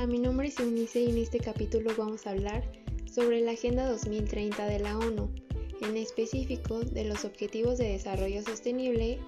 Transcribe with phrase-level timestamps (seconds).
[0.00, 2.64] Hola, mi nombre es Eunice y en este capítulo vamos a hablar
[3.04, 5.30] sobre la Agenda 2030 de la ONU,
[5.82, 9.18] en específico de los Objetivos de Desarrollo Sostenible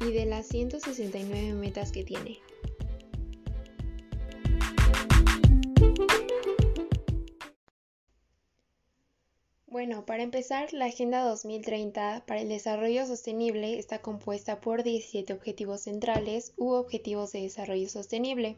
[0.00, 2.38] y de las 169 metas que tiene.
[9.66, 15.80] Bueno, para empezar, la Agenda 2030 para el Desarrollo Sostenible está compuesta por 17 objetivos
[15.80, 18.56] centrales u objetivos de desarrollo sostenible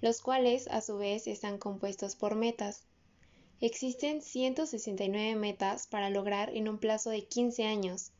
[0.00, 2.84] los cuales a su vez están compuestos por metas.
[3.60, 8.12] Existen 169 metas para lograr en un plazo de 15 años,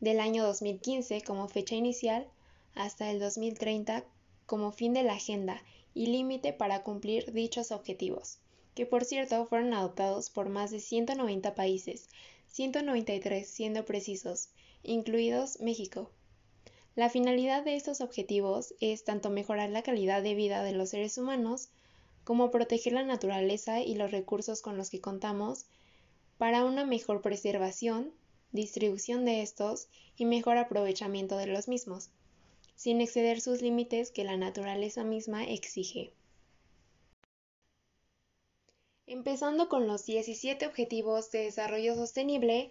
[0.00, 2.26] del año 2015 como fecha inicial
[2.74, 4.04] hasta el 2030
[4.46, 5.62] como fin de la agenda
[5.94, 8.38] y límite para cumplir dichos objetivos,
[8.74, 12.08] que por cierto fueron adoptados por más de 190 países,
[12.48, 14.48] 193 siendo precisos,
[14.82, 16.10] incluidos México.
[16.94, 21.16] La finalidad de estos objetivos es tanto mejorar la calidad de vida de los seres
[21.16, 21.70] humanos,
[22.24, 25.64] como proteger la naturaleza y los recursos con los que contamos
[26.36, 28.12] para una mejor preservación,
[28.52, 32.10] distribución de estos y mejor aprovechamiento de los mismos,
[32.76, 36.12] sin exceder sus límites que la naturaleza misma exige.
[39.06, 42.70] Empezando con los 17 Objetivos de Desarrollo Sostenible,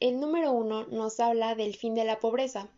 [0.00, 2.68] el número 1 nos habla del fin de la pobreza,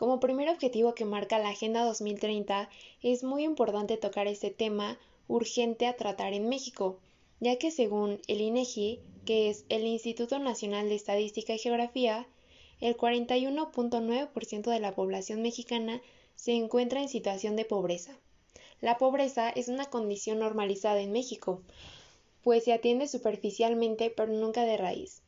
[0.00, 2.70] como primer objetivo que marca la Agenda 2030,
[3.02, 4.98] es muy importante tocar este tema
[5.28, 6.96] urgente a tratar en México,
[7.38, 12.26] ya que según el INEGI, e que es el Instituto Nacional de Estadística y Geografía,
[12.80, 16.00] el 41.9% de la población mexicana
[16.34, 18.16] se encuentra en situación de pobreza.
[18.80, 21.60] La pobreza es una condición normalizada en México,
[22.42, 25.20] pues se atiende superficialmente pero nunca de raíz.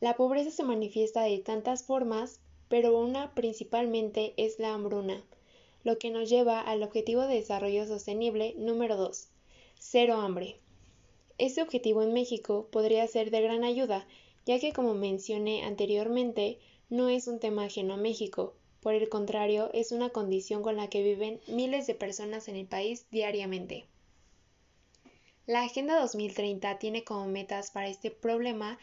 [0.00, 5.24] La pobreza se manifiesta de tantas formas pero una principalmente es la hambruna,
[5.84, 9.28] lo que nos lleva al objetivo de desarrollo sostenible número 2,
[9.78, 10.56] cero hambre.
[11.38, 14.06] Este objetivo en México podría ser de gran ayuda,
[14.44, 16.58] ya que como mencioné anteriormente,
[16.90, 20.88] no es un tema ajeno a México, por el contrario, es una condición con la
[20.88, 23.86] que viven miles de personas en el país diariamente.
[25.46, 28.78] La Agenda 2030 tiene como metas para este problema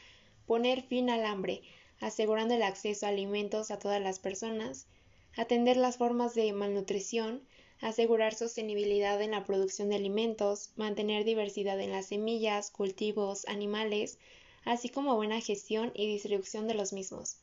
[0.45, 1.61] poner fin al hambre,
[1.99, 4.87] asegurando el acceso a alimentos a todas las personas,
[5.35, 7.41] atender las formas de malnutrición,
[7.81, 14.17] asegurar sostenibilidad en la producción de alimentos, mantener diversidad en las semillas, cultivos, animales,
[14.63, 17.37] así como buena gestión y distribución de los mismos,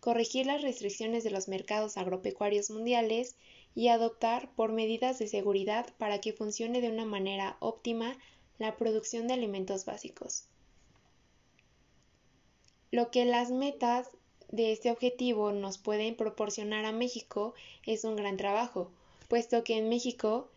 [0.00, 3.36] corregir las restricciones de los mercados agropecuarios mundiales
[3.74, 8.16] y adoptar por medidas de seguridad para que funcione de una manera óptima
[8.58, 10.46] la producción de alimentos básicos.
[12.94, 14.08] Lo que las metas
[14.52, 17.52] de este objetivo nos pueden proporcionar a México
[17.84, 18.88] es un gran trabajo,
[19.26, 20.48] puesto que en México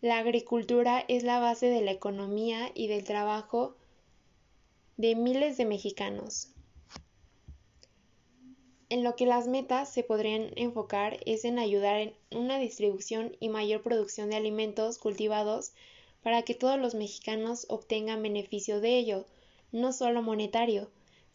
[0.00, 3.76] la agricultura es la base de la economía y del trabajo
[4.96, 6.48] de miles de mexicanos.
[8.88, 13.50] En lo que las metas se podrían enfocar es en ayudar en una distribución y
[13.50, 15.72] mayor producción de alimentos cultivados
[16.22, 19.26] para que todos los mexicanos obtengan beneficio de ello,
[19.72, 20.88] no solo monetario,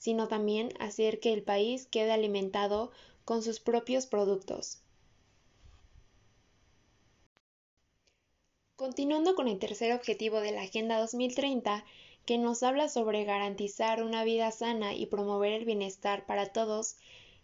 [0.05, 2.91] sino también hacer que el país quede alimentado
[3.23, 4.83] con sus propios productos.
[8.75, 11.83] Continuando con el tercer objetivo de la Agenda 2030,
[12.27, 16.97] que nos habla sobre garantizar una vida sana y promover el bienestar para todos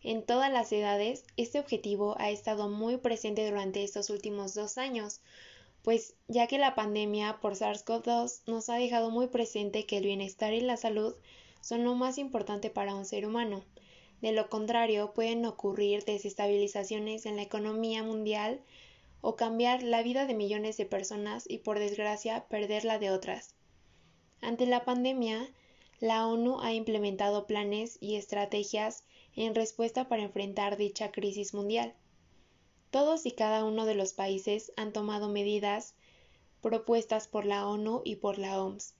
[0.03, 5.21] en todas las edades, este objetivo ha estado muy presente durante estos últimos dos años,
[5.81, 10.53] pues ya que la pandemia por SARS-CoV-2 nos ha dejado muy presente que el bienestar
[10.53, 11.15] y la salud
[11.61, 13.63] son lo más importante para un ser humano.
[14.21, 18.61] De lo contrario, pueden ocurrir desestabilizaciones en la economía mundial
[19.21, 23.55] o cambiar la vida de millones de personas y por desgracia perder la de otras.
[24.41, 25.49] Ante la pandemia,
[25.99, 29.03] la ONU ha implementado planes y estrategias
[29.35, 31.93] en respuesta para enfrentar dicha crisis mundial.
[32.89, 35.93] Todos y cada uno de los países han tomado medidas
[36.61, 38.95] propuestas por la ONU y por la OMS.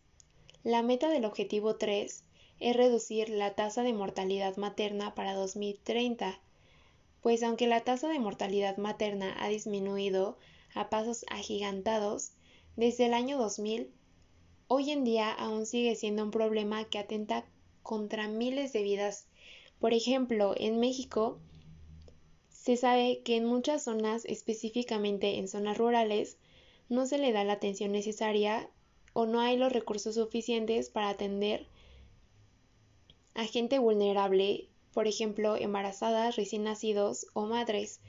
[0.64, 2.24] La meta del objetivo 3
[2.62, 6.40] es reducir la tasa de mortalidad materna para 2030,
[7.22, 10.38] pues aunque la tasa de mortalidad materna ha disminuido
[10.76, 12.34] a pasos agigantados
[12.76, 13.90] desde el año 2000,
[14.68, 17.46] hoy en día aún sigue siendo un problema que atenta
[17.82, 19.26] contra miles de vidas.
[19.80, 21.40] Por ejemplo, en México
[22.50, 26.38] se sabe que en muchas zonas, específicamente en zonas rurales,
[26.90, 28.70] no se le da la atención necesaria
[29.14, 31.71] o no hay los recursos suficientes para atender
[33.34, 38.02] a gente vulnerable, por ejemplo, embarazadas, recién nacidos o madres,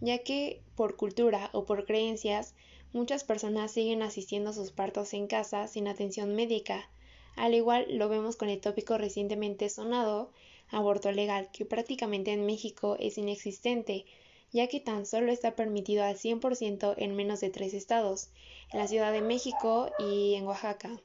[0.00, 2.54] ya que por cultura o por creencias
[2.92, 6.90] Muchas personas siguen asistiendo a sus partos en casa sin atención médica.
[7.36, 10.30] Al igual lo vemos con el tópico recientemente sonado,
[10.68, 14.04] aborto legal, que prácticamente en México es inexistente,
[14.52, 18.28] ya que tan solo está permitido al 100% en menos de tres estados,
[18.70, 21.00] en la Ciudad de México y en Oaxaca.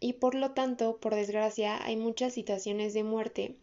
[0.00, 3.56] Y por lo tanto, por desgracia, hay muchas situaciones de muerte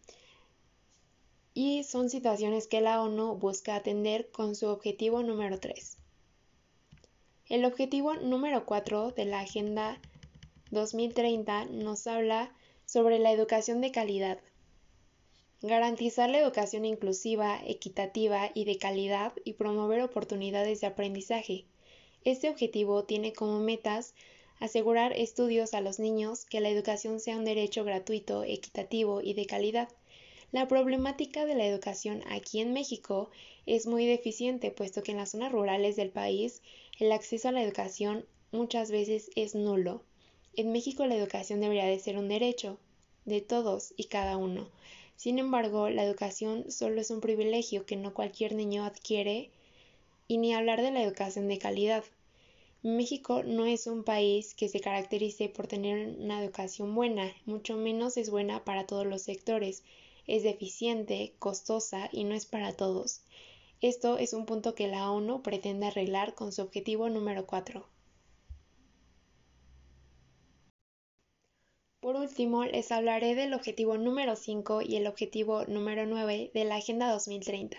[1.54, 5.96] y son situaciones que la ONU busca atender con su objetivo número 3.
[7.48, 9.98] El objetivo número 4 de la Agenda
[10.70, 12.52] 2030 nos habla
[12.84, 14.38] sobre la educación de calidad.
[15.62, 21.64] Garantizar la educación inclusiva, equitativa y de calidad y promover oportunidades de aprendizaje.
[22.24, 24.14] Este objetivo tiene como metas
[24.60, 29.46] asegurar estudios a los niños, que la educación sea un derecho gratuito, equitativo y de
[29.46, 29.88] calidad,
[30.52, 33.30] la problemática de la educación aquí en México
[33.66, 36.62] es muy deficiente, puesto que en las zonas rurales del país
[36.98, 40.02] el acceso a la educación muchas veces es nulo.
[40.54, 42.78] En México la educación debería de ser un derecho
[43.24, 44.70] de todos y cada uno.
[45.16, 49.50] Sin embargo, la educación solo es un privilegio que no cualquier niño adquiere
[50.28, 52.04] y ni hablar de la educación de calidad.
[52.82, 58.16] México no es un país que se caracterice por tener una educación buena, mucho menos
[58.16, 59.82] es buena para todos los sectores
[60.26, 63.22] es deficiente, costosa y no es para todos.
[63.80, 67.86] Esto es un punto que la ONU pretende arreglar con su objetivo número 4.
[72.00, 76.76] Por último, les hablaré del objetivo número 5 y el objetivo número 9 de la
[76.76, 77.78] Agenda 2030.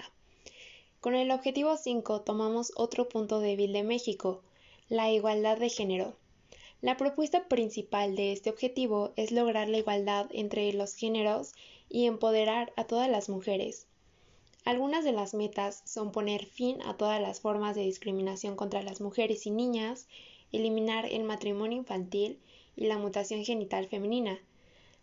[0.99, 4.41] Con el objetivo 5 tomamos otro punto débil de México,
[4.89, 6.15] la igualdad de género.
[6.79, 11.53] La propuesta principal de este objetivo es lograr la igualdad entre los géneros
[11.89, 13.85] y empoderar a todas las mujeres.
[14.63, 19.01] Algunas de las metas son poner fin a todas las formas de discriminación contra las
[19.01, 20.07] mujeres y niñas,
[20.53, 22.39] eliminar el matrimonio infantil
[22.77, 24.39] y la mutación genital femenina.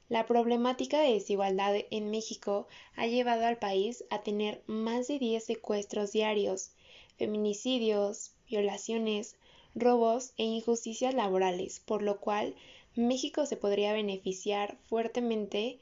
[0.08, 5.44] La problemática de desigualdad en México ha llevado al país a tener más de 10
[5.44, 6.70] secuestros diarios,
[7.16, 9.36] feminicidios, violaciones,
[9.74, 12.54] robos e injusticias laborales, por lo cual
[12.94, 15.78] México se podría beneficiar fuertemente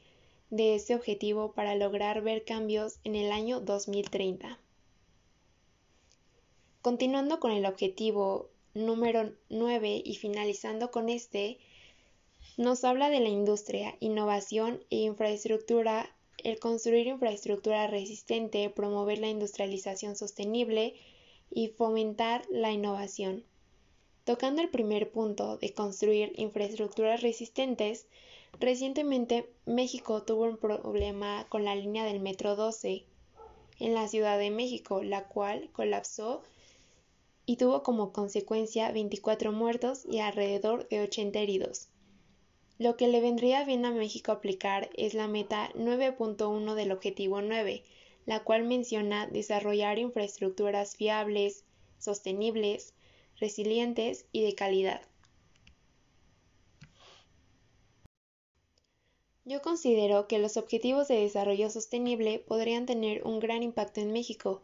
[0.50, 4.58] de este objetivo para lograr ver cambios en el año 2030.
[6.80, 11.58] Continuando con el objetivo número 9 y finalizando con este,
[12.56, 20.16] nos habla de la industria, innovación e infraestructura, el construir infraestructura resistente, promover la industrialización
[20.16, 20.94] sostenible
[21.50, 23.44] y fomentar la innovación.
[24.24, 28.06] Tocando el primer punto de construir infraestructuras resistentes,
[28.60, 33.04] Recientemente, México tuvo un problema con la línea del Metro 12
[33.80, 36.42] en la Ciudad de México, la cual colapsó
[37.44, 41.88] y tuvo como consecuencia 24 muertos y alrededor de 80 heridos.
[42.78, 47.82] Lo que le vendría bien a México aplicar es la meta 9.1 del objetivo 9,
[48.26, 51.64] la cual menciona desarrollar infraestructuras fiables,
[51.98, 52.94] sostenibles,
[53.42, 55.02] resilientes y de calidad.
[59.44, 64.62] Yo considero que los objetivos de desarrollo sostenible podrían tener un gran impacto en México.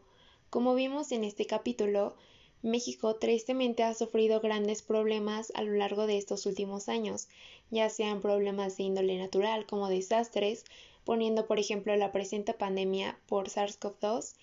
[0.49, 2.15] Como vimos en este capítulo,
[2.61, 7.27] México tristemente ha sufrido grandes problemas a lo largo de estos últimos años,
[7.71, 10.63] ya sean problemas de índole natural como desastres,
[11.03, 14.35] poniendo por ejemplo la presente pandemia por SARS-CoV-2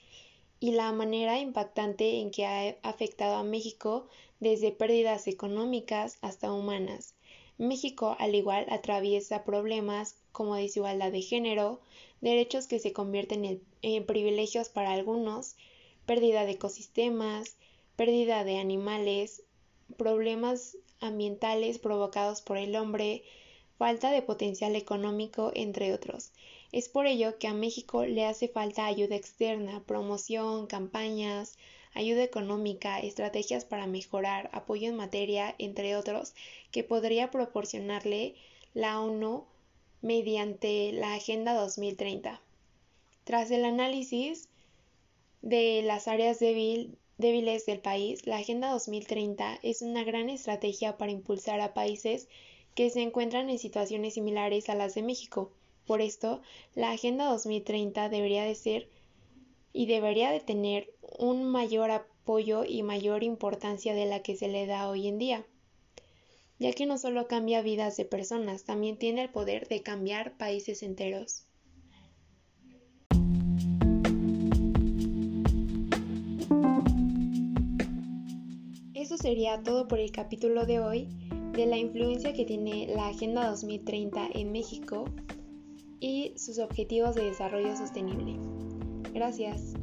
[0.59, 4.09] y la manera impactante en que ha afectado a México
[4.41, 7.15] desde pérdidas económicas hasta humanas.
[7.59, 11.81] México, al igual, atraviesa problemas como desigualdad de género,
[12.21, 15.57] derechos que se convierten en, privilegios para algunos,
[16.05, 17.57] pérdida de ecosistemas,
[17.97, 19.43] pérdida de animales,
[19.97, 23.23] problemas ambientales provocados por el hombre,
[23.79, 26.33] falta de potencial económico, entre otros.
[26.76, 31.56] Es por ello que a México le hace falta ayuda externa, promoción, campañas,
[31.95, 36.35] ayuda económica, estrategias para mejorar, apoyo en materia, entre otros,
[36.73, 38.35] que podría proporcionarle
[38.75, 39.47] la ONU
[40.02, 42.42] mediante la Agenda 2030.
[43.25, 44.50] Tras el análisis
[45.40, 51.62] de las áreas débiles del país, la Agenda 2030 es una gran estrategia para impulsar
[51.62, 52.28] a países
[52.75, 55.50] que se encuentran en situaciones similares a las de México.
[55.87, 56.43] Por esto,
[56.75, 58.90] la Agenda 2030 debería de ser
[59.73, 64.66] y debería de tener un mayor apoyo y mayor importancia de la que se le
[64.66, 65.47] da hoy en día,
[66.59, 70.83] ya que no solo cambia vidas de personas, también tiene el poder de cambiar países
[70.83, 71.47] enteros.
[79.07, 81.09] eso sería todo por el capítulo de hoy
[81.52, 85.05] de la influencia que tiene la Agenda 2030 en México
[86.07, 88.37] y sus objetivos de desarrollo sostenible.
[89.13, 89.75] Gracias.